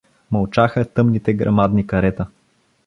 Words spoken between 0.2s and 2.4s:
Мълчаха тъмните, грамадни карета.